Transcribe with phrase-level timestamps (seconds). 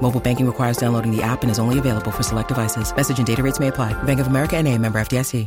[0.00, 2.94] Mobile banking requires downloading the app and is only available for select devices.
[2.96, 3.92] Message and data rates may apply.
[4.04, 5.46] Bank of America and a member FDIC.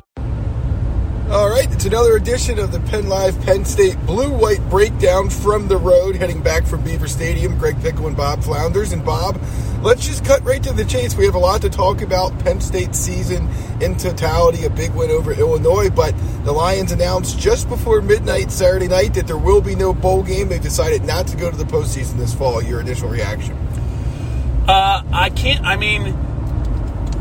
[1.32, 5.70] All right, it's another edition of the Penn Live Penn State Blue White Breakdown from
[5.70, 7.58] the road, heading back from Beaver Stadium.
[7.58, 8.92] Greg Pickle and Bob Flounders.
[8.92, 9.42] And Bob,
[9.82, 11.16] let's just cut right to the chase.
[11.16, 12.38] We have a lot to talk about.
[12.40, 13.48] Penn State season
[13.80, 16.14] in totality, a big win over Illinois, but
[16.44, 20.50] the Lions announced just before midnight Saturday night that there will be no bowl game.
[20.50, 22.62] They've decided not to go to the postseason this fall.
[22.62, 23.58] Your initial reaction?
[24.72, 25.66] Uh, I can't.
[25.66, 26.06] I mean,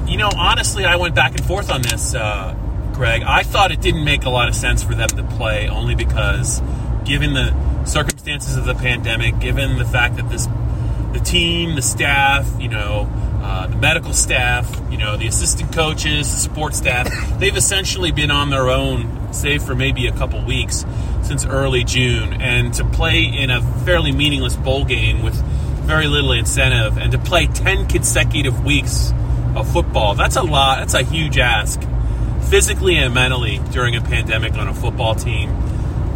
[0.07, 2.15] you know, honestly, I went back and forth on this.
[2.15, 2.55] Uh,
[2.95, 3.25] Greg.
[3.25, 6.63] I thought it didn't make a lot of sense for them to play only because,
[7.05, 10.47] given the circumstances of the pandemic, given the fact that this,
[11.13, 13.11] the team, the staff, you know,
[13.43, 17.09] uh, the medical staff, you know, the assistant coaches, the support staff,
[17.41, 20.85] they've essentially been on their own, save for maybe a couple weeks
[21.23, 22.35] since early June.
[22.35, 25.43] And to play in a fairly meaningless bowl game with
[25.83, 29.13] very little incentive and to play 10 consecutive weeks
[29.57, 30.79] of football, that's a lot.
[30.79, 31.81] That's a huge ask
[32.49, 35.55] physically and mentally during a pandemic on a football team.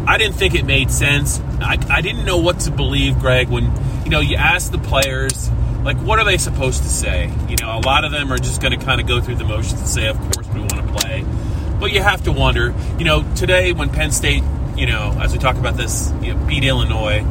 [0.07, 1.39] I didn't think it made sense.
[1.61, 3.71] I, I didn't know what to believe, Greg, when
[4.03, 5.49] you know you ask the players,
[5.83, 7.31] like, what are they supposed to say?
[7.47, 9.45] You know, a lot of them are just going to kind of go through the
[9.45, 11.23] motions and say, of course, we want to play.
[11.79, 14.43] But you have to wonder, you know, today when Penn State,
[14.75, 17.23] you know, as we talk about this, you know, beat Illinois,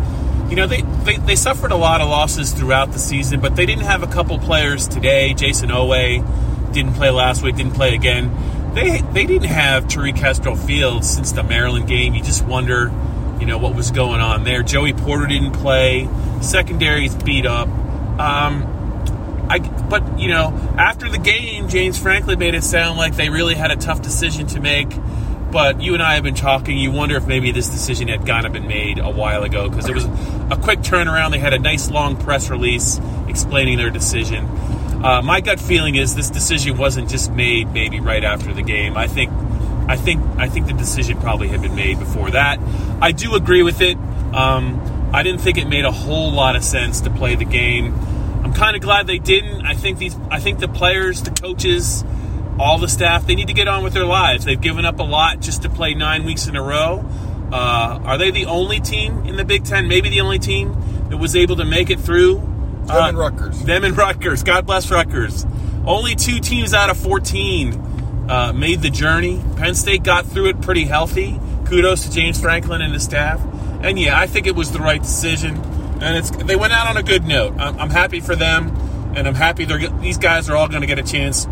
[0.48, 3.66] you know, they, they, they suffered a lot of losses throughout the season, but they
[3.66, 5.34] didn't have a couple players today.
[5.34, 8.30] Jayson Oweh didn't play last week, didn't play again
[8.74, 12.14] they they didn't have Tariq Castro Fields since the Maryland game.
[12.14, 12.92] You just wonder,
[13.40, 14.62] you know, what was going on there.
[14.62, 16.08] Joey Porter didn't play.
[16.42, 17.68] Secondary's beat up.
[17.68, 23.28] Um, I, but you know, after the game, James Franklin made it sound like they
[23.28, 24.92] really had a tough decision to make.
[25.54, 26.76] But you and I have been talking.
[26.76, 29.84] You wonder if maybe this decision had kind of been made a while ago because
[29.84, 31.30] there was a quick turnaround.
[31.30, 34.46] They had a nice long press release explaining their decision.
[34.46, 38.96] Uh, my gut feeling is this decision wasn't just made maybe right after the game.
[38.96, 39.30] I think,
[39.86, 42.58] I think, I think the decision probably had been made before that.
[43.00, 43.96] I do agree with it.
[44.34, 47.94] Um, I didn't think it made a whole lot of sense to play the game.
[48.42, 49.64] I'm kind of glad they didn't.
[49.64, 52.04] I think these, I think the players, the coaches,
[52.58, 54.44] all the staff, they need to get on with their lives.
[54.44, 57.04] They've given up a lot just to play nine weeks in a row.
[57.52, 59.88] Uh, are they the only team in the Big Ten?
[59.88, 60.74] Maybe the only team
[61.08, 62.36] that was able to make it through
[62.86, 63.62] them uh, and Rutgers.
[63.64, 64.42] Them and Rutgers.
[64.42, 65.46] God bless Rutgers.
[65.86, 67.74] Only two teams out of 14
[68.28, 69.42] uh, made the journey.
[69.56, 71.40] Penn State got through it pretty healthy.
[71.66, 73.40] Kudos to James Franklin and his staff.
[73.82, 75.56] And yeah, I think it was the right decision.
[76.00, 77.54] And it's they went out on a good note.
[77.58, 78.68] I'm, I'm happy for them,
[79.14, 81.46] and I'm happy they're these guys are all going to get a chance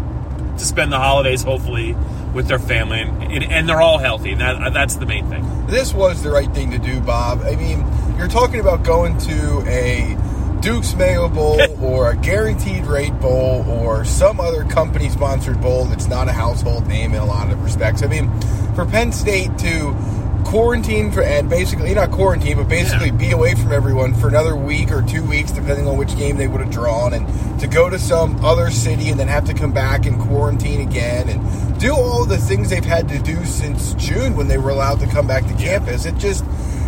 [0.58, 1.96] to spend the holidays, hopefully,
[2.34, 4.32] with their family, and, and they're all healthy.
[4.32, 5.66] And that, that's the main thing.
[5.66, 7.42] This was the right thing to do, Bob.
[7.42, 7.84] I mean,
[8.16, 10.16] you're talking about going to a
[10.60, 16.06] Duke's Mayo Bowl or a Guaranteed Rate Bowl or some other company sponsored bowl that's
[16.06, 18.02] not a household name in a lot of respects.
[18.02, 18.30] I mean,
[18.74, 19.96] for Penn State to
[20.44, 23.16] quarantine for and basically eh, not quarantine, but basically yeah.
[23.16, 26.46] be away from everyone for another week or two weeks, depending on which game they
[26.46, 29.72] would have drawn, and to go to some other city and then have to come
[29.72, 34.36] back and quarantine again and do all the things they've had to do since June
[34.36, 36.04] when they were allowed to come back to campus.
[36.04, 36.44] It just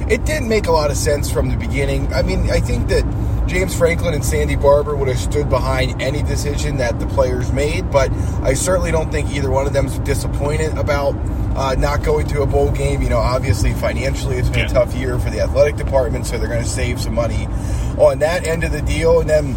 [0.09, 2.13] it didn't make a lot of sense from the beginning.
[2.13, 3.05] I mean, I think that
[3.47, 7.91] James Franklin and Sandy Barbour would have stood behind any decision that the players made,
[7.91, 8.11] but
[8.43, 11.15] I certainly don't think either one of them is disappointed about
[11.55, 13.03] uh, not going to a bowl game.
[13.03, 14.67] You know, obviously financially it's been yeah.
[14.67, 17.47] a tough year for the athletic department, so they're going to save some money
[17.99, 19.21] on that end of the deal.
[19.21, 19.57] And then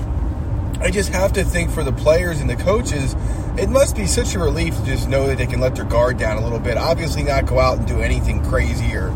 [0.81, 3.15] I just have to think for the players and the coaches,
[3.57, 6.17] it must be such a relief to just know that they can let their guard
[6.17, 6.77] down a little bit.
[6.77, 9.09] Obviously, not go out and do anything crazy or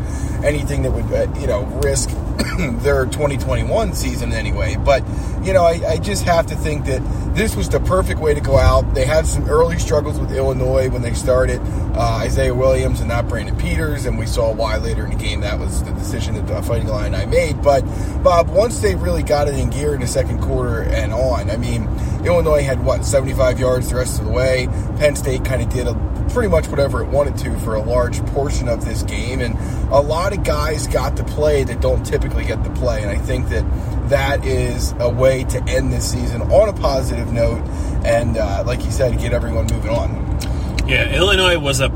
[0.44, 2.10] anything that would, uh, you know, risk
[2.82, 4.76] their 2021 season anyway.
[4.76, 5.04] But,
[5.42, 7.02] you know, I, I, just have to think that
[7.34, 8.94] this was the perfect way to go out.
[8.94, 11.60] They had some early struggles with Illinois when they started
[11.94, 15.40] uh, Isaiah Williams and not Brandon Peters, and we saw why later in the game
[15.40, 17.62] that was the decision that the Fighting i made.
[17.62, 17.82] But,
[18.22, 21.56] Bob, once they really got it in gear in the second quarter and on, I
[21.56, 21.88] mean,
[22.24, 24.68] Illinois had, what, 75 yards the rest of the way.
[24.98, 28.24] Penn State kind of did a pretty much whatever it wanted to for a large
[28.26, 29.40] portion of this game.
[29.40, 29.54] And
[29.90, 33.02] a lot of guys got to play that don't typically get to play.
[33.02, 33.64] And I think that
[34.08, 37.62] that is a way to end this season on a positive note.
[38.04, 40.38] And uh, like you said, get everyone moving on.
[40.86, 41.88] Yeah, Illinois was a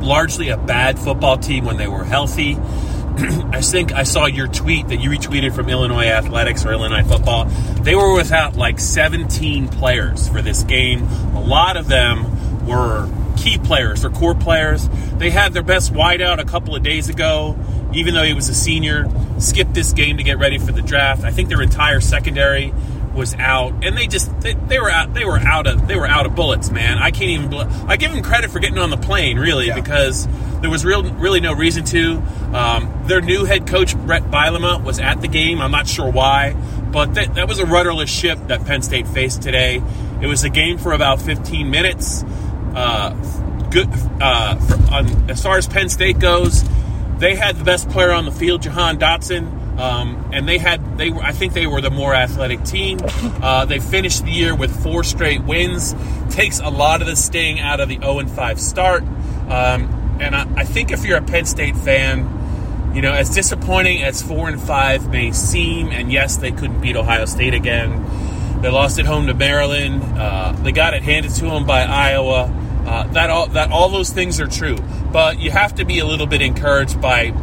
[0.00, 2.54] largely a bad football team when they were healthy.
[3.16, 7.44] I think I saw your tweet that you retweeted from Illinois Athletics or Illinois football.
[7.82, 11.02] They were without like 17 players for this game.
[11.34, 13.08] A lot of them were
[13.42, 14.88] key players or core players.
[15.16, 17.58] They had their best wideout a couple of days ago,
[17.92, 19.06] even though he was a senior.
[19.38, 21.24] Skipped this game to get ready for the draft.
[21.24, 22.72] I think their entire secondary
[23.14, 26.06] was out, and they just they, they, were out they were out of they were
[26.06, 26.98] out of bullets, man.
[26.98, 27.52] I can't even.
[27.88, 29.74] I give them credit for getting on the plane, really, yeah.
[29.74, 30.28] because
[30.60, 32.22] there was real really no reason to.
[32.54, 35.60] Um, their new head coach Brett Bielema was at the game.
[35.60, 36.52] I'm not sure why,
[36.92, 39.82] but that, that was a rudderless ship that Penn State faced today.
[40.20, 42.24] It was a game for about 15 minutes.
[42.74, 43.10] Uh,
[43.70, 43.88] good
[44.20, 46.64] uh, for, on, as far as Penn State goes,
[47.18, 49.60] they had the best player on the field, Jahan Dotson.
[49.78, 52.98] Um, and they had they were I think they were the more athletic team.
[53.42, 55.94] Uh, they finished the year with four straight wins.
[56.30, 59.02] Takes a lot of the sting out of the 0 and 5 start.
[59.02, 64.02] Um, and I, I, think if you're a Penn State fan, you know as disappointing
[64.02, 68.04] as four and five may seem, and yes, they couldn't beat Ohio State again.
[68.62, 70.04] They lost at home to Maryland.
[70.16, 72.44] Uh, they got it handed to them by Iowa.
[72.86, 74.76] Uh, that all that all those things are true,
[75.12, 77.34] but you have to be a little bit encouraged by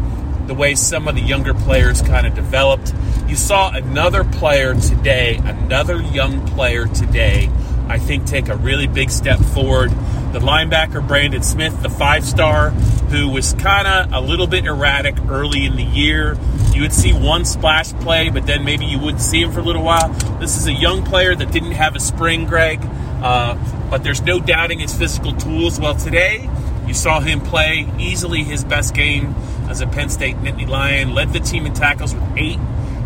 [0.47, 2.93] the way some of the younger players kind of developed.
[3.27, 7.49] You saw another player today, another young player today,
[7.89, 9.91] I think take a really big step forward.
[10.31, 12.69] The linebacker Brandon Smith, the five star,
[13.09, 16.37] who was kind of a little bit erratic early in the year.
[16.71, 19.63] You would see one splash play, but then maybe you wouldn't see him for a
[19.63, 20.09] little while.
[20.39, 22.79] This is a young player that didn't have a spring, Greg,
[23.23, 23.57] uh,
[23.89, 25.79] but there's no doubting his physical tools.
[25.79, 26.47] Well, today
[26.85, 29.33] you saw him play easily his best game
[29.67, 32.59] as a Penn State Nittany Lion, led the team in tackles with eight,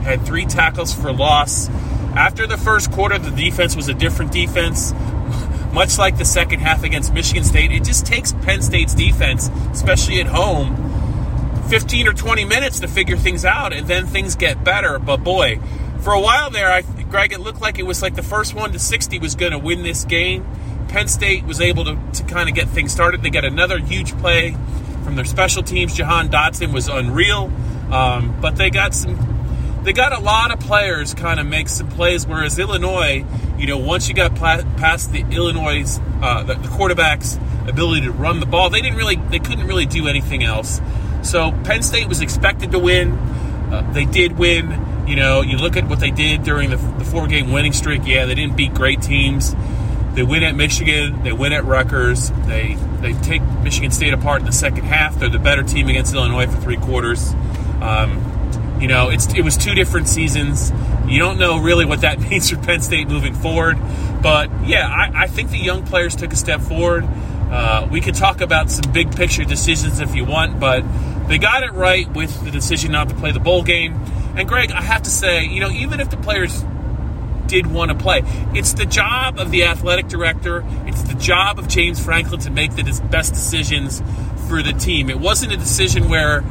[0.04, 1.70] had three tackles for loss.
[2.16, 4.94] After the first quarter, the defense was a different defense.
[5.74, 10.20] Much like the second half against Michigan State, it just takes Penn State's defense, especially
[10.20, 15.00] at home, 15 or 20 minutes to figure things out, and then things get better.
[15.00, 15.60] But boy,
[16.02, 18.72] for a while there, I, Greg, it looked like it was like the first one
[18.74, 20.46] to 60 was going to win this game.
[20.90, 23.24] Penn State was able to, to kind of get things started.
[23.24, 24.56] They got another huge play
[25.04, 25.96] from their special teams.
[25.96, 27.52] Jahan Dotson was unreal,
[27.92, 29.33] um, but they got some.
[29.84, 32.26] They got a lot of players kind of make some plays.
[32.26, 33.26] Whereas Illinois,
[33.58, 37.38] you know, once you got past the Illinois, uh, the, quarterback's
[37.68, 40.82] ability to run the ball, they didn't really, they couldn't really do anything else.
[41.22, 43.12] So Penn State was expected to win.
[43.12, 45.06] Uh, they did win.
[45.08, 48.02] You know, you look at what they did during the, the four game winning streak.
[48.06, 49.54] Yeah, they didn't beat great teams.
[50.14, 51.24] They win at Michigan.
[51.24, 52.30] They win at Rutgers.
[52.46, 55.20] They they take Michigan State apart in the second half.
[55.20, 57.34] They're the better team against Illinois for three quarters.
[57.82, 58.33] Um,
[58.84, 60.74] you know, it's it was two different seasons.
[61.08, 63.78] You don't know really what that means for Penn State moving forward.
[64.22, 67.06] But yeah, I, I think the young players took a step forward.
[67.06, 70.84] Uh, we could talk about some big picture decisions if you want, but
[71.30, 73.94] they got it right with the decision not to play the bowl game.
[74.36, 76.66] And Greg, I have to say, you know, even if the players
[77.48, 78.22] did want to play.
[78.54, 82.76] It's the job of the athletic director, it's the job of James Franklin to make
[82.76, 84.02] the best decisions
[84.50, 85.10] for the team.
[85.10, 86.44] It wasn't a decision where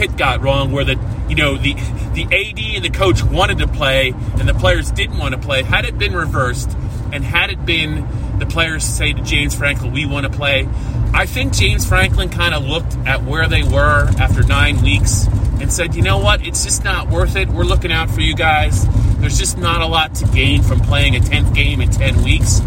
[0.00, 0.98] Pitt got wrong, where the
[1.28, 1.74] you know the
[2.14, 5.62] the AD and the coach wanted to play and the players didn't want to play.
[5.62, 6.74] Had it been reversed,
[7.12, 8.08] and had it been
[8.38, 10.66] the players say to James Franklin, "We want to play,"
[11.12, 15.26] I think James Franklin kind of looked at where they were after nine weeks
[15.60, 16.46] and said, "You know what?
[16.46, 17.50] It's just not worth it.
[17.50, 18.88] We're looking out for you guys."
[19.18, 22.60] There's just not a lot to gain from playing a 10th game in 10 weeks.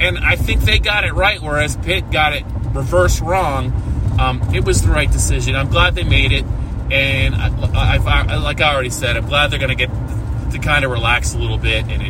[0.00, 3.74] And I think they got it right, whereas Pitt got it reverse wrong.
[4.18, 5.54] Um, it was the right decision.
[5.54, 6.46] I'm glad they made it.
[6.90, 9.90] And I, I, like I already said, I'm glad they're going to get
[10.52, 12.02] to kind of relax a little bit and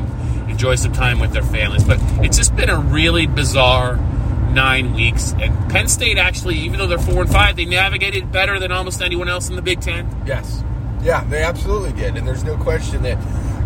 [0.50, 1.85] enjoy some time with their families.
[1.85, 3.97] But it's just been a really bizarre
[4.52, 5.35] nine weeks.
[5.40, 9.02] And Penn State actually, even though they're four and five, they navigated better than almost
[9.02, 10.25] anyone else in the Big Ten.
[10.26, 10.62] Yes.
[11.02, 12.16] Yeah, they absolutely did.
[12.16, 13.18] And there's no question that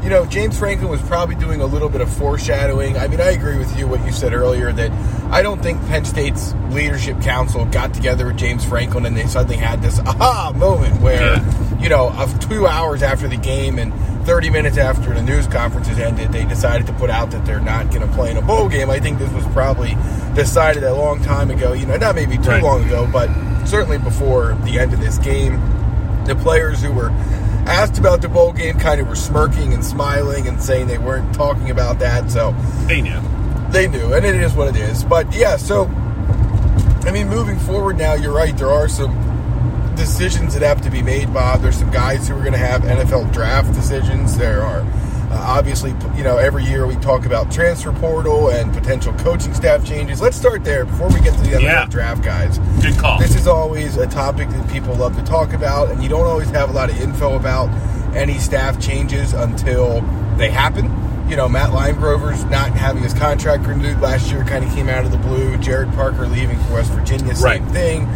[0.03, 2.97] you know, James Franklin was probably doing a little bit of foreshadowing.
[2.97, 4.91] I mean, I agree with you what you said earlier that
[5.31, 9.57] I don't think Penn State's leadership council got together with James Franklin and they suddenly
[9.57, 11.81] had this aha moment where, yeah.
[11.81, 13.93] you know, of two hours after the game and
[14.27, 17.91] 30 minutes after the news conferences ended, they decided to put out that they're not
[17.91, 18.91] going to play in a bowl game.
[18.91, 19.97] I think this was probably
[20.35, 21.73] decided a long time ago.
[21.75, 22.63] You know, not maybe too right.
[22.63, 23.31] long ago, but
[23.67, 25.61] certainly before the end of this game.
[26.25, 27.11] The players who were
[27.67, 31.35] asked about the bowl game kind of were smirking and smiling and saying they weren't
[31.35, 32.31] talking about that.
[32.31, 32.55] So
[32.87, 33.21] they knew.
[33.71, 35.03] They knew, and it is what it is.
[35.05, 35.87] But yeah, so
[37.05, 38.57] I mean, moving forward now, you're right.
[38.57, 41.63] There are some decisions that have to be made, Bob.
[41.63, 44.39] There's some guys who are going to have NFL draft decisions.
[44.39, 44.83] There are
[45.33, 49.83] Uh, obviously, you know, every year we talk about transfer portal and potential coaching staff
[49.85, 50.21] changes.
[50.21, 51.87] Let's start there before we get to the Yeah.
[51.87, 52.59] draft, guys.
[52.83, 53.19] Good call.
[53.19, 56.51] This is always a topic that people love to talk about, and you don't always
[56.51, 57.71] have a lot of info about
[58.15, 60.05] any staff changes until
[60.37, 60.91] they happen.
[61.31, 65.07] You know, Matt Limegrover's not having his contract renewed last year kind of came out
[65.07, 65.57] of the blue.
[65.57, 67.65] Gerad Parker leaving for West Virginia, same Right.
[67.73, 68.07] thing.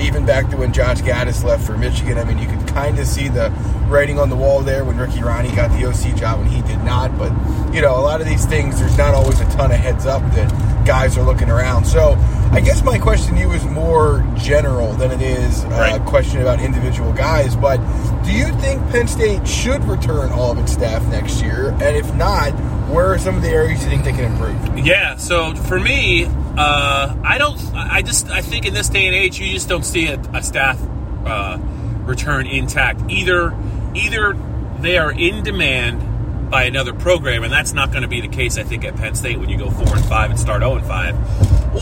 [0.00, 3.06] Even back to when Josh Gattis left for Michigan, I mean, you could kind of
[3.06, 3.50] see the
[3.88, 6.82] writing on the wall there when Ricky Rahne got the OC job and he did
[6.84, 7.16] not.
[7.18, 7.30] But,
[7.74, 10.22] you know, a lot of these things, there's not always a ton of heads up
[10.34, 11.84] that guys are looking around.
[11.84, 12.16] So
[12.52, 16.00] I guess my question to you is more general than it is uh, Right.
[16.00, 17.56] a question about individual guys.
[17.56, 17.78] But
[18.24, 21.70] do you think Penn State should return all of its staff next year?
[21.80, 22.52] And if not,
[22.88, 24.78] where are some of the areas you think they can improve?
[24.86, 27.58] Yeah, so for me, uh, I don't.
[27.74, 30.42] I just I think in this day and age, you just don't see a, a
[30.42, 30.80] staff
[31.24, 31.58] uh,
[32.04, 33.10] return intact.
[33.10, 33.54] Either
[33.94, 34.36] either
[34.80, 38.58] they are in demand by another program, and that's not going to be the case.
[38.58, 40.86] I think at Penn State when you go four and five and start zero and
[40.86, 41.16] five,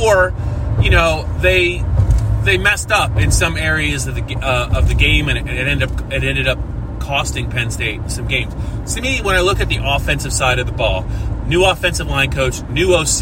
[0.01, 0.33] or
[0.81, 1.85] you know they
[2.45, 5.67] they messed up in some areas of the uh, of the game, and it, it
[5.67, 6.59] ended up it ended up
[7.13, 8.55] costing Penn State some games.
[8.95, 11.05] To me, when I look at the offensive side of the ball,
[11.45, 13.21] new offensive line coach, new OC,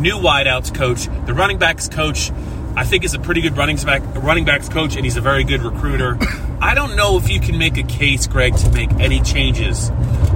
[0.00, 2.32] new wideouts coach, the running backs coach,
[2.74, 5.44] I think is a pretty good running back running backs coach, and he's a very
[5.44, 6.18] good recruiter.
[6.60, 9.90] I don't know if you can make a case, Greg, to make any changes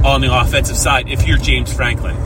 [0.04, 2.16] on the offensive side if you're James Franklin.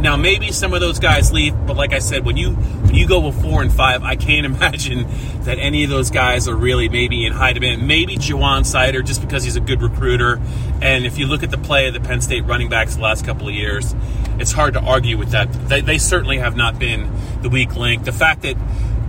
[0.00, 3.08] Now, maybe some of those guys leave, but like I said, when you when you
[3.08, 5.06] go with four and five, I can't imagine
[5.42, 7.86] that any of those guys are really maybe in high demand.
[7.86, 10.40] Maybe Ja'Juan Seider, just because he's a good recruiter,
[10.80, 13.24] and if you look at the play of the Penn State running backs the last
[13.24, 13.94] couple of years,
[14.38, 15.52] it's hard to argue with that.
[15.68, 17.10] They, they certainly have not been
[17.42, 18.04] the weak link.
[18.04, 18.56] The fact that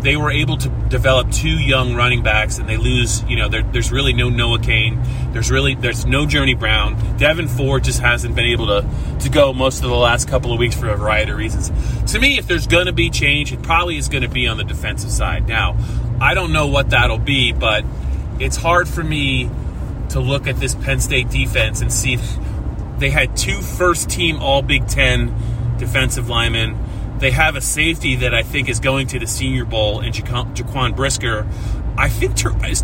[0.01, 3.63] they were able to develop two young running backs and they lose you know there,
[3.63, 5.01] there's really no Noah Cain.
[5.31, 6.95] There's really there's no journey brown.
[7.17, 8.89] Devyn Ford just hasn't been able to
[9.19, 11.71] to go most of the last couple of weeks for a variety of reasons.
[12.13, 14.57] To me if there's going to be change it probably is going to be on
[14.57, 15.47] the defensive side.
[15.47, 15.77] Now
[16.21, 17.85] i don't know what that'll be but
[18.39, 19.49] it's hard for me
[20.09, 22.17] to look at this penn state defense and see
[22.97, 25.33] they had two first team all big ten
[25.77, 26.77] defensive linemen
[27.19, 30.55] they have a safety that I think is going to the Senior Bowl in Jaquan
[30.55, 31.47] Jaquan Brisker.
[31.97, 32.33] I think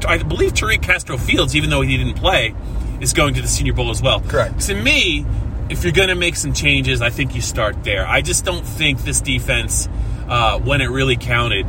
[0.06, 2.54] I believe Tariq Castro Fields, even though he didn't play,
[3.00, 4.20] is going to the Senior Bowl as well.
[4.20, 4.60] Correct.
[4.62, 5.26] To me,
[5.70, 8.06] if you're going to make some changes, I think you start there.
[8.06, 9.88] I just don't think this defense,
[10.28, 11.66] uh, when it really counted,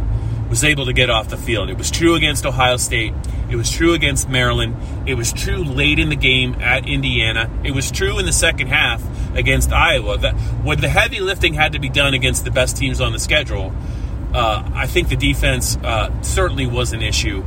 [0.50, 1.70] was able to get off the field.
[1.70, 3.14] It was true against Ohio State.
[3.48, 4.76] It was true against Maryland.
[5.08, 7.50] It was true late in the game at Indiana.
[7.64, 9.02] It was true in the second half
[9.36, 10.18] against Iowa.
[10.18, 13.18] That when the heavy lifting had to be done against the best teams on the
[13.18, 13.72] schedule,
[14.34, 17.44] uh, I think the defense uh, certainly was an issue.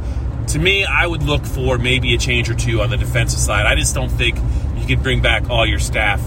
[0.47, 3.65] To me, I would look for maybe a change or two on the defensive side.
[3.65, 4.37] I just don't think
[4.77, 6.21] you could bring back all your staff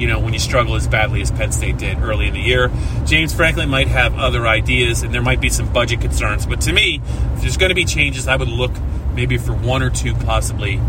[0.00, 2.70] you know, when you struggle as badly as Penn State did early in the year.
[3.04, 6.46] James Franklin might have other ideas, and there might be some budget concerns.
[6.46, 7.02] But to me,
[7.34, 8.72] if there's going to be changes, I would look
[9.14, 10.80] maybe for one or two possibly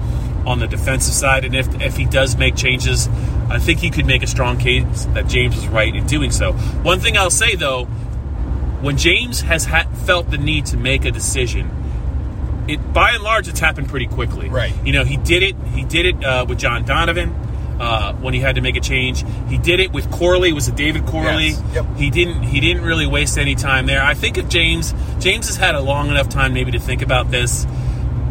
[0.46, 1.46] on the defensive side.
[1.46, 3.08] And if, if he does make changes,
[3.50, 6.54] I think he could make a strong case that James was right in doing so.
[6.54, 7.86] One thing I'll say, though,
[8.82, 11.70] when James has ha- felt the need to make a decision,
[12.68, 14.50] it by and large it's happened pretty quickly.
[14.50, 14.74] Right.
[14.86, 15.56] You know, he did it.
[15.74, 17.30] He did it uh, with John Donovan
[17.80, 19.24] uh, when he had to make a change.
[19.50, 20.50] He did it with Corley.
[20.50, 21.50] It was a David Corley.
[21.50, 21.64] Yes.
[21.74, 21.98] Yep.
[21.98, 22.44] He didn't.
[22.44, 24.04] He didn't really waste any time there.
[24.04, 27.32] I think if James James has had a long enough time maybe to think about
[27.32, 27.66] this,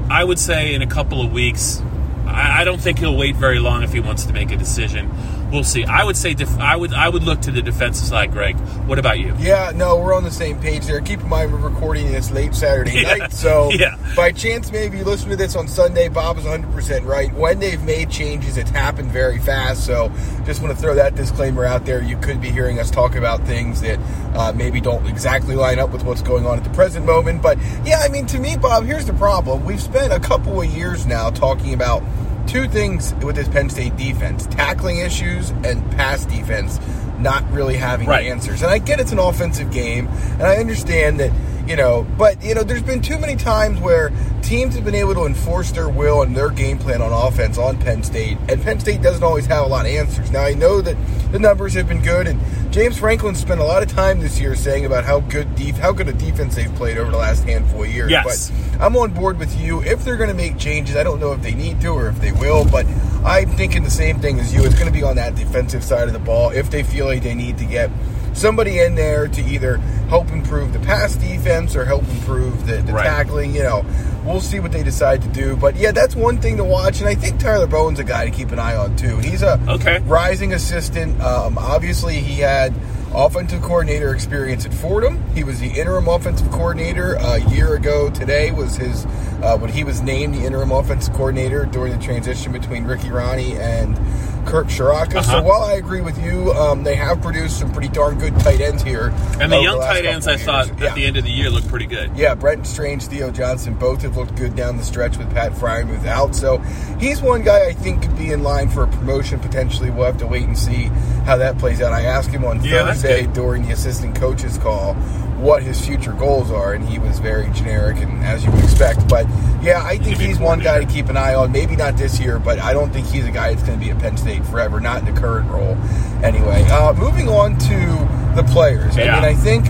[0.08, 1.82] I would say in a couple of weeks.
[2.32, 5.10] I, don't think he'll wait very long if he wants to make a decision.
[5.50, 5.84] We'll see.
[5.84, 8.56] I would say def- I would I would look to the defensive side, Greg.
[8.86, 9.34] What about you?
[9.38, 11.00] Yeah, no, we're on the same page there.
[11.00, 13.14] Keep in mind we're recording this late Saturday Yeah.
[13.16, 13.96] night, so Yeah.
[14.16, 16.08] by chance maybe you listen to this on Sunday.
[16.08, 17.32] Bob is 100% right.
[17.34, 19.84] When they've made changes, it's happened very fast.
[19.84, 20.10] So
[20.44, 22.02] just want to throw that disclaimer out there.
[22.02, 23.98] You could be hearing us talk about things that
[24.34, 27.42] uh, maybe don't exactly line up with what's going on at the present moment.
[27.42, 29.64] But yeah, I mean, to me, Bob, here's the problem.
[29.64, 32.02] We've spent a couple of years now talking about
[32.50, 36.80] two things with this Penn State defense tackling issues and pass defense
[37.20, 38.26] not really having Right.
[38.26, 38.62] answers.
[38.62, 41.30] And I get it's an offensive game, and I understand that,
[41.66, 44.12] you know, but, you know, there's been too many times where
[44.42, 47.78] teams have been able to enforce their will and their game plan on offense on
[47.78, 50.30] Penn State, and Penn State doesn't always have a lot of answers.
[50.30, 50.96] Now, I know that
[51.32, 52.40] the numbers have been good, and
[52.72, 55.92] James Franklin spent a lot of time this year saying about how good def- how
[55.92, 58.10] good a defense they've played over the last handful of years.
[58.10, 58.50] Yes.
[58.50, 59.82] But I'm on board with you.
[59.82, 62.20] If they're going to make changes, I don't know if they need to or if
[62.20, 62.86] they will, but
[63.24, 64.64] I'm thinking the same thing as you.
[64.64, 66.50] It's going to be on that defensive side of the ball.
[66.50, 67.90] If they feel like they need to get
[68.32, 69.76] somebody in there to either
[70.08, 73.04] help improve the pass defense or help improve the, the Right.
[73.06, 73.84] tackling, you know,
[74.24, 75.56] we'll see what they decide to do.
[75.56, 78.30] But yeah, that's one thing to watch, and I think Tyler Bowen's a guy to
[78.30, 79.18] keep an eye on too.
[79.18, 79.98] He's a Okay.
[80.06, 81.20] rising assistant.
[81.20, 82.72] Um, obviously, he had
[83.12, 85.20] offensive coordinator experience at Fordham.
[85.34, 88.08] He was the interim offensive coordinator a year ago.
[88.10, 89.04] Today was his
[89.42, 93.58] uh, when he was named the interim offensive coordinator during the transition between Ricky Rahne
[93.58, 93.98] and
[94.46, 95.16] Kirk Ciarrocca.
[95.16, 95.22] Uh-huh.
[95.22, 98.60] So while I agree with you, um, they have produced some pretty darn good tight
[98.60, 99.12] ends here.
[99.40, 100.82] And the young last tight ends, I thought years.
[100.82, 102.10] at the end of the year looked pretty good.
[102.16, 106.06] Yeah, Brenton Strange, Theo Johnson, both have looked good down the stretch with Pat Freiermuth
[106.06, 106.34] out.
[106.34, 106.58] So
[106.98, 109.90] he's one guy I think could be in line for a promotion potentially.
[109.90, 110.84] We'll have to wait and see
[111.24, 111.92] how that plays out.
[111.92, 114.94] I asked him on Yeah, Thursday during the assistant coaches call
[115.40, 119.08] what his future goals are, and he was very generic and as you would expect.
[119.08, 119.26] But
[119.62, 121.52] yeah, I think he's one guy to keep an eye on.
[121.52, 123.90] Maybe not this year, but I don't think he's a guy that's going to be
[123.90, 125.76] at Penn State forever, not in the current role.
[126.22, 128.96] Anyway, uh, moving on to the players.
[128.96, 129.66] I mean, I think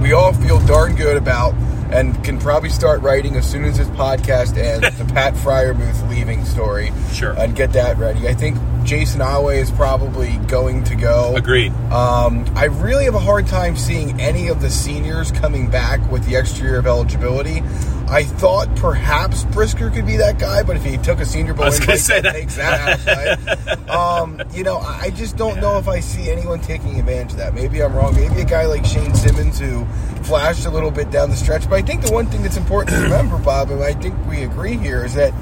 [0.00, 1.54] we all feel darn good about
[1.90, 6.44] and can probably start writing as soon as this podcast ends the Pat Freiermuth leaving
[6.44, 6.92] story.
[7.12, 7.32] Sure.
[7.38, 8.28] And get that ready.
[8.28, 11.34] I think Jayson Oweh is probably going to go.
[11.36, 11.72] Agreed.
[11.90, 16.24] Um, I really have a hard time seeing any of the seniors coming back with
[16.26, 17.62] the extra year of eligibility.
[18.10, 21.66] I thought perhaps Brisker could be that guy, but if he took a senior bowl
[21.66, 23.90] I was gonna say that takes that outside.
[23.90, 27.38] um, you know, I I just don't know if I see anyone taking advantage of
[27.38, 27.54] that.
[27.54, 28.14] Maybe I'm wrong.
[28.14, 29.86] Maybe a guy like Shane Simmons who
[30.22, 31.62] flashed a little bit down the stretch.
[31.68, 34.42] But I think the one thing that's important to remember, Bob, and I think we
[34.42, 35.32] agree here, is that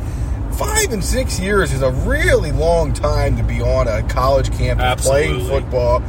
[0.57, 5.07] five and six years is a really long time to be on a college campus
[5.07, 6.03] playing football.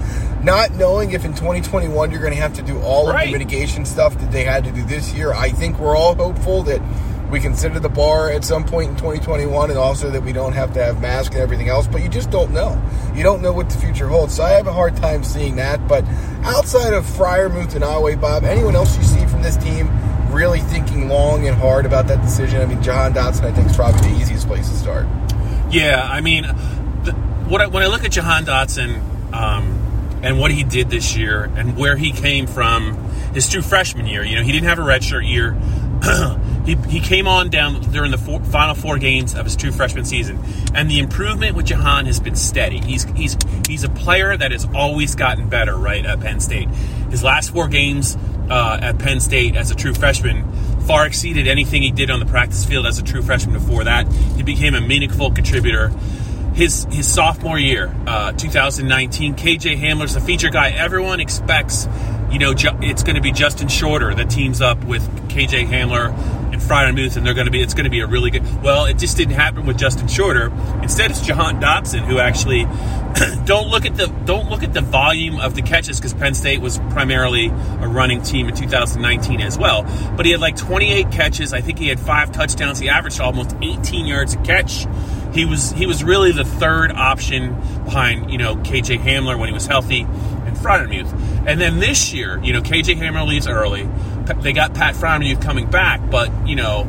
[0.44, 3.86] Not knowing if in 2021 you're going to have to do all of the mitigation
[3.86, 6.82] stuff that they had to do this year, I think we're all hopeful that
[7.30, 10.74] we consider the bar at some point in 2021 and also that we don't have
[10.74, 12.82] to have masks and everything else, but you just don't know.
[13.14, 14.36] You don't know what the future holds.
[14.36, 15.86] So I have a hard time seeing that.
[15.90, 16.06] But
[16.44, 19.88] outside of Freiermuth and Oweh, Bob, anyone else you see from this team
[20.38, 22.62] really thinking long and hard about that decision?
[22.62, 25.08] I mean, Jahan Dotson, I think, is probably the easiest place to start.
[25.72, 27.14] Yeah, I mean, the,
[27.48, 31.46] what I, when I look at Jahan Dotson um, and what he did this year
[31.56, 32.96] and where he came from
[33.34, 35.58] his true freshman year, you know, he didn't have a redshirt year.
[36.66, 40.06] he, he came on down during the four, final four games of his true freshman
[40.06, 40.40] season,
[40.76, 42.80] and the improvement with Jahan has been steady.
[42.80, 43.36] He's he's
[43.68, 46.70] he's a player that has always gotten better, right at Penn State.
[47.10, 48.16] His last four games
[48.50, 50.44] uh, at Penn State as a true freshman
[50.88, 54.12] far exceeded anything he did on the practice field as a true freshman before that.
[54.12, 55.90] He became a meaningful contributor.
[56.54, 60.70] His his sophomore year, uh, 2019, KJ Hamler's the feature guy.
[60.70, 61.88] Everyone expects,
[62.32, 66.16] you know, ju- it's going to be Justin Shorter that teams up with KJ Hamler
[66.58, 68.64] and Freiermuth, and they're going to be it's going to be a really good.
[68.64, 70.52] Well, it just didn't happen with Justin Shorter.
[70.82, 72.64] Instead, it's Jahan Dotson who actually
[73.46, 76.62] don't look at the don't look at the volume of the catches because Penn State
[76.62, 79.84] was primarily a running team in 2019 as well.
[80.16, 81.54] But he had like 28 catches.
[81.54, 82.80] I think he had five touchdowns.
[82.80, 84.88] He averaged almost 18 yards a catch.
[85.34, 89.54] He was he was really the third option behind you know KJ Hamler when he
[89.54, 91.14] was healthy and Freiermuth.
[91.46, 93.88] And then this year, you know KJ Hamler leaves early.
[94.42, 96.88] They got Pat Freiermuth coming back, but you know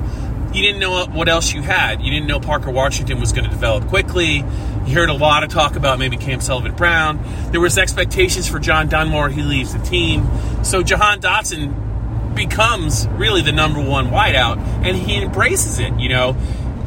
[0.53, 2.01] you didn't know what else you had.
[2.03, 4.37] You didn't know Parker Washington was going to develop quickly.
[4.37, 7.21] You heard a lot of talk about maybe Cam Sullivan Brown.
[7.53, 9.29] There was expectations for John Dunmore.
[9.29, 10.27] He leaves the team.
[10.63, 15.99] So Jahan Dotson becomes really the number one wideout, and he embraces it.
[16.01, 16.37] You know,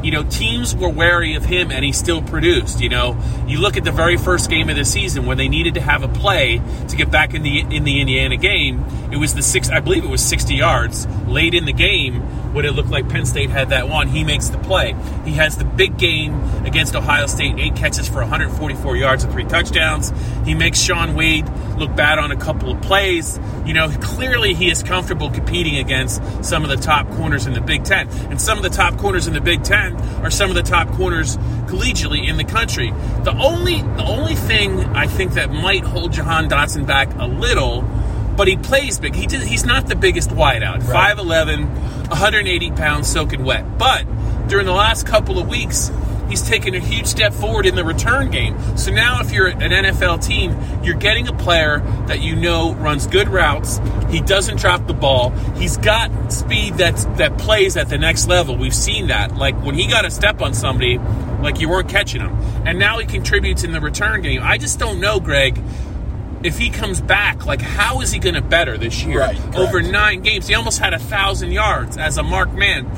[0.04, 2.82] you know, teams were wary of him, and he still produced.
[2.82, 5.76] You know, you look at the very first game of the season when they needed
[5.76, 8.86] to have a play to get back in the in the Indiana game.
[9.12, 12.22] It was the six, I believe it was sixty yards late in the game
[12.54, 14.08] when it looked like Penn State had that one.
[14.08, 14.96] He makes the play.
[15.26, 19.46] He has the big game against Ohio State, eight catches for 144 yards and three
[19.46, 20.12] touchdowns.
[20.46, 23.40] He makes Shaun Wade look bad on a couple of plays.
[23.66, 27.62] You know, clearly he is comfortable competing against some of the top corners in the
[27.62, 28.10] Big Ten.
[28.30, 29.91] And some of the top corners in the Big Ten
[30.24, 32.92] are some of the top corners collegially in the country.
[33.24, 37.82] The only the only thing I think that might hold Jahan Dotson back a little,
[38.36, 39.16] but he plays big.
[39.16, 40.88] He did, he's not the biggest wideout.
[40.88, 41.16] Right.
[41.16, 41.68] 5'11,
[42.10, 43.78] 180 pounds soaking wet.
[43.78, 44.06] But
[44.48, 45.92] during the last couple of weeks,
[46.32, 48.58] he's taken a huge step forward in the return game.
[48.78, 53.06] So now, if you're an NFL team, you're getting a player that you know runs
[53.06, 53.80] good routes.
[54.10, 55.32] He doesn't drop the ball.
[55.56, 58.58] He's got speed that's that plays at the next level.
[58.58, 59.36] We've seen that.
[59.36, 60.98] Like when he got a step on somebody,
[61.42, 62.32] like you weren't catching him,
[62.66, 64.42] and now he contributes in the return game.
[64.42, 65.62] I just don't know, Greg.
[66.44, 69.20] If he comes back, like how is he going to better this year?
[69.20, 69.56] Right.
[69.56, 72.90] Over nine games, he almost had a thousand yards as a marked man.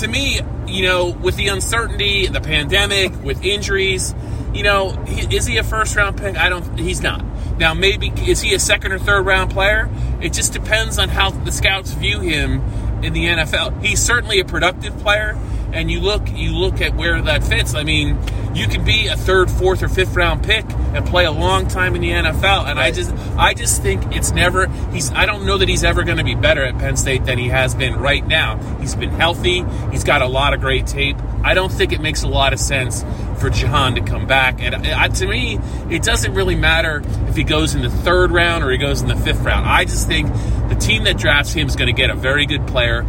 [0.00, 4.14] To me, you know, with the uncertainty, the pandemic, with injuries,
[4.52, 6.36] you know, is he a first round pick?
[6.36, 6.78] I don't.
[6.78, 7.24] He's not.
[7.58, 9.88] Now, maybe is he a second or third round player?
[10.20, 12.60] It just depends on how the scouts view him
[13.02, 13.84] in the NFL.
[13.84, 15.38] He's certainly a productive player,
[15.74, 17.74] and you look you look at where that fits.
[17.74, 18.18] I mean,
[18.54, 21.94] you can be a third, fourth, or fifth round pick and play a long time
[21.94, 22.66] in the NFL.
[22.66, 26.04] And I just I just think it's never he's I don't know that he's ever
[26.04, 28.58] going to be better at Penn State than he has been right now.
[28.78, 29.64] He's been healthy.
[29.90, 31.16] He's got a lot of great tape.
[31.42, 33.04] I don't think it makes a lot of sense
[33.38, 34.62] for Jahan to come back.
[34.62, 35.58] And uh, to me,
[35.90, 39.08] it doesn't really matter if he goes in the third round or he goes in
[39.08, 39.66] the fifth round.
[39.66, 40.32] I just think
[40.68, 43.04] the team that drafts him is going to get a very good player.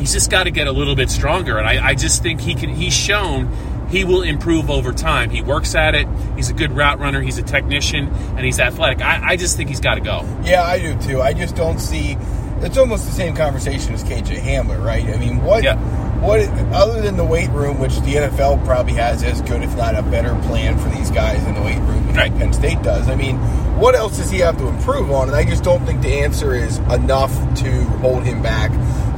[0.00, 2.54] He's just got to get a little bit stronger, and I, I just think he
[2.54, 2.70] can.
[2.70, 3.52] He's shown
[3.90, 5.30] he will improve over time.
[5.30, 6.06] He works at it.
[6.36, 7.20] He's a good route runner.
[7.20, 9.02] He's a technician, and he's athletic.
[9.02, 10.20] I, I just think he's got to go.
[10.44, 11.20] Yeah, I do too.
[11.20, 12.16] I just don't see.
[12.60, 15.04] It's almost the same conversation as KJ Hamler, right?
[15.04, 15.64] I mean, what?
[15.64, 15.76] Yeah.
[16.20, 16.40] What
[16.72, 20.02] other than the weight room, which the NFL probably has as good, if not a
[20.02, 22.36] better plan for these guys in the weight room than Right.
[22.36, 23.08] Penn State does?
[23.08, 23.38] I mean,
[23.78, 25.28] what else does he have to improve on?
[25.28, 27.70] And I just don't think the answer is enough to
[28.02, 28.70] hold him back.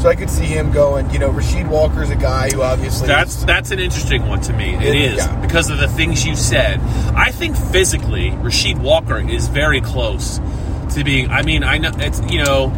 [0.02, 1.08] So I could see him going.
[1.12, 4.52] You know, Rasheed Walker's a guy who obviously That's is- that's an interesting one to
[4.52, 4.74] me.
[4.74, 5.36] It Yeah, yeah.
[5.36, 6.80] because of the things you said.
[7.14, 10.40] I think physically, Rasheed Walker is very close
[10.94, 11.30] to being.
[11.30, 12.72] I mean, I know it's you know,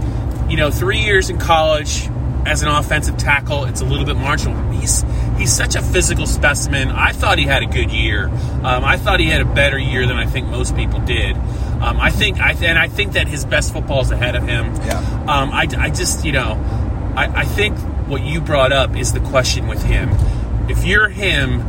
[0.51, 2.11] you know, three years in college
[2.45, 4.71] as an offensive tackle, it's a little bit marginal.
[4.73, 5.03] He's
[5.39, 6.91] he's such a physical specimen.
[6.91, 8.29] I thought he had a good year.
[8.63, 11.37] Um, I thought he had a better year than I think most people did.
[11.81, 14.75] Um, I think I and I think that his best football is ahead of him.
[14.87, 14.99] Yeah.
[15.27, 16.55] Um, I, I just, you know,
[17.16, 20.11] I, I think what you brought up is the question with him.
[20.68, 21.62] If you're him,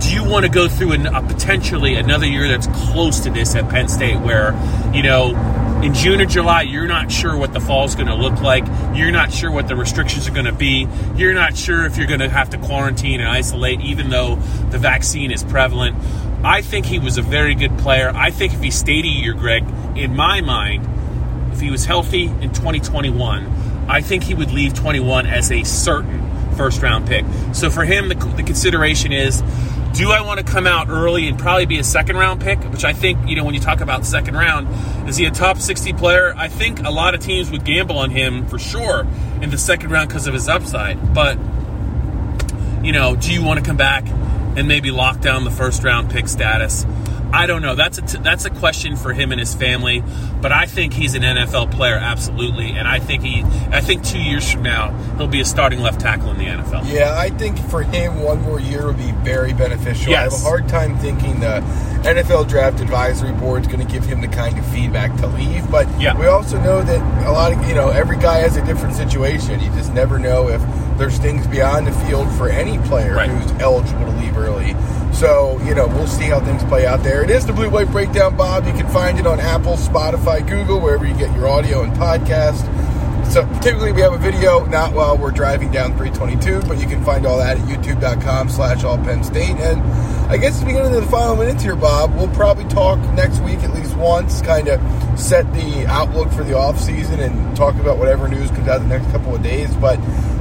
[0.00, 3.54] do you want to go through an, a potentially another year that's close to this
[3.54, 4.52] at Penn State where,
[4.92, 5.34] you know,
[5.82, 8.64] in June or July, you're not sure what the fall is going to look like.
[8.94, 10.88] You're not sure what the restrictions are going to be.
[11.16, 14.36] You're not sure if you're going to have to quarantine and isolate, even though
[14.70, 15.96] the vaccine is prevalent.
[16.44, 18.10] I think he was a very good player.
[18.14, 19.64] I think if he stayed a year, Greg,
[19.96, 23.44] in my mind, if he was healthy in 2021,
[23.88, 26.22] I think he would leave 21 as a certain
[26.56, 27.24] first round pick.
[27.52, 29.42] So for him, the, the consideration is
[29.96, 32.58] do I want to come out early and probably be a second round pick?
[32.64, 34.68] Which I think, you know, when you talk about second round,
[35.08, 36.34] is he a top 60 player?
[36.36, 39.06] I think a lot of teams would gamble on him for sure
[39.40, 41.14] in the second round because of his upside.
[41.14, 41.38] But,
[42.82, 46.10] you know, do you want to come back and maybe lock down the first round
[46.10, 46.84] pick status?
[47.36, 47.74] I don't know.
[47.74, 50.02] That's a t- that's a question for him and his family.
[50.40, 53.42] But I think he's an NFL player, absolutely, and I think he.
[53.70, 56.90] I think two years from now he'll be a starting left tackle in the NFL.
[56.92, 60.14] Yeah, I think for him, one more year would be very beneficial.
[60.14, 61.62] I have a hard time thinking the
[62.02, 65.68] NFL Draft Advisory Board is going to give him the kind of feedback to leave.
[65.70, 66.16] But Yeah.
[66.18, 69.58] we also know that a lot of, you know, every guy has a different situation.
[69.60, 70.60] You just never know if
[70.98, 73.28] there's things beyond the field for any player Right.
[73.30, 74.74] who's eligible to leave early.
[75.12, 77.22] So, you know, we'll see how things play out there.
[77.22, 78.66] It is the Blue White Breakdown, Bob.
[78.66, 82.64] You can find it on Apple, Spotify, Google, wherever you get your audio and podcast.
[83.30, 87.02] So typically we have a video, not while we're driving down 322, but you can
[87.04, 89.56] find all that at youtube.com slash all Penn State.
[89.56, 89.82] And
[90.30, 93.40] I guess at the beginning of the final minutes here, Bob, we'll probably talk next
[93.40, 94.80] week at least once, kind of
[95.18, 99.10] set the outlook for the offseason and talk about whatever news comes out the next
[99.10, 99.74] couple of days.
[99.76, 99.98] But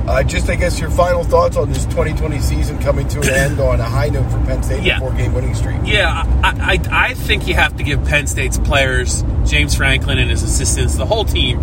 [0.07, 3.59] uh, just, I guess, your final thoughts on this 2020 season coming to an end
[3.59, 4.99] on a high note for Penn State, Yeah.
[4.99, 5.77] four game winning streak.
[5.83, 10.29] Yeah, I, I, I think you have to give Penn State's players, James Franklin and
[10.29, 11.59] his assistants, the whole team.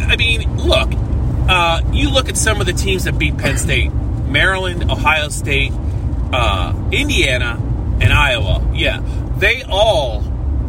[0.00, 0.90] I mean, look,
[1.48, 5.72] uh, you look at some of the teams that beat Penn State Maryland, Ohio State,
[6.32, 7.56] uh, Indiana,
[8.00, 8.70] and Iowa.
[8.74, 9.00] Yeah,
[9.38, 10.20] they all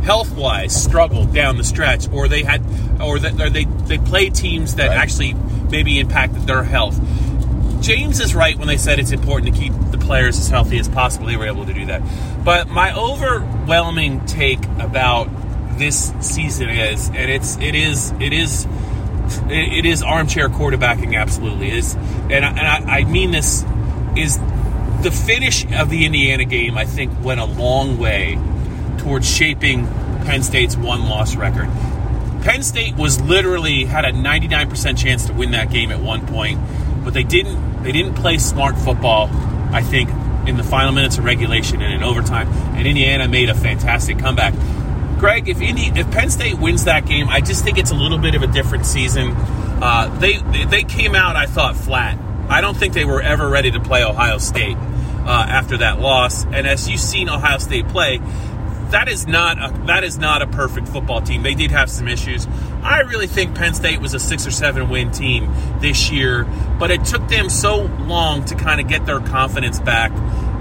[0.03, 2.61] health wise struggled down the stretch, or they had,
[3.01, 4.97] or, that or they, they played teams that Right.
[4.97, 5.35] actually
[5.69, 6.99] maybe impacted their health.
[7.81, 10.89] James is right when they said it's important to keep the players as healthy as
[10.89, 11.27] possible.
[11.27, 12.01] They were able to do that.
[12.43, 15.29] But my overwhelming take about
[15.77, 18.67] this season is, and it's it is it is
[19.49, 21.17] it is armchair quarterbacking.
[21.17, 23.63] Absolutely is, and I, and I, I mean this
[24.17, 24.37] is
[25.01, 26.77] the finish of the Indiana game.
[26.77, 28.37] I think went a long way
[28.97, 29.87] towards shaping
[30.25, 31.69] Penn State's one-loss record.
[32.41, 36.59] Penn State was literally had a 99% chance to win that game at one point,
[37.03, 37.83] but they didn't.
[37.83, 39.29] They didn't play smart football.
[39.71, 40.09] I think
[40.47, 44.53] in the final minutes of regulation and in overtime, and Indiana made a fantastic comeback.
[45.19, 48.17] Greg, if Indy, if Penn State wins that game, I just think it's a little
[48.17, 49.33] bit of a different season.
[49.81, 52.17] Uh, they they came out, I thought, flat.
[52.49, 56.45] I don't think they were ever ready to play Ohio State uh, after that loss.
[56.45, 58.19] And as you've seen Ohio State play,
[58.91, 61.43] that is not a, that is not a perfect football team.
[61.43, 62.47] They did have some issues.
[62.83, 66.45] I really think Penn State was a six or seven win team this year,
[66.79, 70.11] but it took them so long to kind of get their confidence back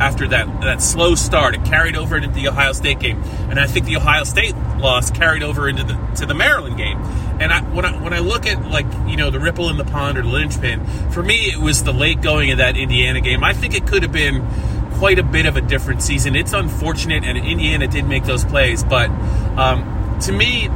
[0.01, 1.55] after that that slow start.
[1.55, 5.11] It carried over into the Ohio State game, and I think the Ohio State loss
[5.11, 6.99] carried over into the to the Maryland game.
[7.41, 9.85] And I, when I when I look at like you know the ripple in the
[9.85, 13.45] pond or the linchpin, for me it was the late going of that Indiana game.
[13.45, 14.47] I think it could have been
[14.99, 16.35] quite a bit of a different season.
[16.35, 19.09] It's unfortunate, and Indiana did make those plays, but
[19.57, 20.67] um, to me,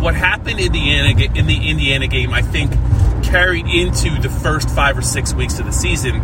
[0.00, 2.72] what happened in the in the Indiana game, I think
[3.22, 6.16] carried into the first five or six weeks of the season.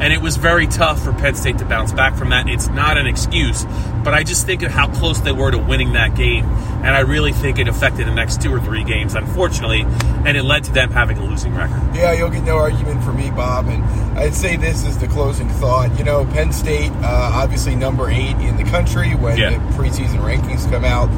[0.00, 2.48] And it was very tough for Penn State to bounce back from that.
[2.48, 3.64] It's not an excuse,
[4.02, 6.44] but I just think of how close they were to winning that game.
[6.84, 9.82] And I really think it affected the next two or three games, unfortunately,
[10.26, 11.80] and it led to them having a losing record.
[11.94, 13.68] Yeah, you'll get no argument from me, Bob.
[13.68, 13.84] And
[14.18, 15.96] I'd say this is the closing thought.
[15.96, 19.50] You know, Penn State, uh, obviously number eight in the country when Yeah.
[19.50, 21.08] the preseason rankings come out.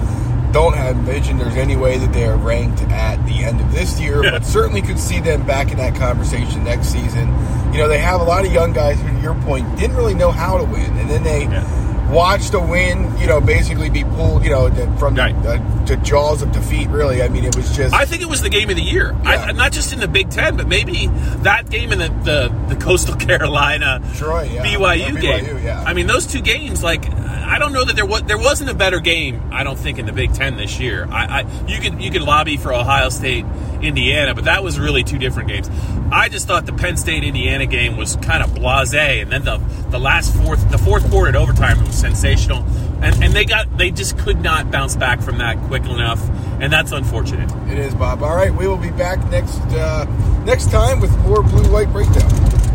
[0.56, 4.00] Don't have envision there's any way that they are ranked at the end of this
[4.00, 7.28] year, but certainly could see them back in that conversation next season.
[7.74, 10.14] You know, they have a lot of young guys who, to your point, didn't really
[10.14, 12.10] know how to win, and then they Yeah.
[12.10, 15.34] watched a win, you know, basically be pulled, you know, the- from Right.
[15.42, 16.88] the, the jaws of defeat.
[16.88, 17.94] Really, I mean, it was just.
[17.94, 19.14] I think it was the game of the year.
[19.24, 19.48] Yeah.
[19.48, 21.10] I, not just in the Big Ten, but maybe
[21.42, 24.64] that game in the, the, the Coastal Carolina Troy, yeah.
[24.64, 25.58] BYU, Or game.
[25.62, 25.84] Yeah.
[25.86, 27.04] I mean, those two games, like,
[27.46, 29.50] I don't know that there was there wasn't a better game.
[29.52, 31.06] I don't think in the Big Ten this year.
[31.10, 33.44] I, I you could you could lobby for Ohio State,
[33.80, 35.70] Indiana, but that was really two different games.
[36.10, 39.58] I just thought the Penn State Indiana game was kind of blasé, and then the
[39.90, 42.64] the last fourth the fourth quarter at overtime was sensational,
[43.00, 46.20] and and they got they just could not bounce back from that quick enough,
[46.60, 47.50] and that's unfortunate.
[47.70, 48.22] It is, Bob.
[48.22, 50.04] All right, we will be back next uh,
[50.44, 52.65] next time with more blue white breakdown.